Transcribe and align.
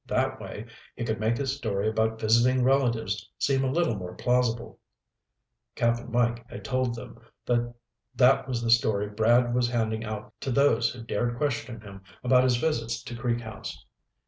That 0.07 0.41
way, 0.41 0.65
he 0.95 1.05
could 1.05 1.19
make 1.19 1.37
his 1.37 1.55
story 1.55 1.87
about 1.87 2.19
visiting 2.19 2.55
his 2.57 2.63
relatives 2.65 3.29
seem 3.37 3.63
a 3.63 3.69
little 3.71 3.95
more 3.95 4.15
plausible." 4.15 4.79
Cap'n 5.75 6.09
Mike 6.11 6.43
had 6.49 6.65
told 6.65 6.95
them 6.95 7.19
that 8.15 8.47
was 8.47 8.63
the 8.63 8.71
story 8.71 9.07
Brad 9.09 9.53
was 9.53 9.69
handing 9.69 10.03
out 10.03 10.33
to 10.41 10.49
those 10.49 10.91
who 10.91 11.03
dared 11.03 11.37
question 11.37 11.81
him 11.81 12.01
about 12.23 12.43
his 12.45 12.57
visits 12.57 13.03
to 13.03 13.15
Creek 13.15 13.41
House. 13.41 13.85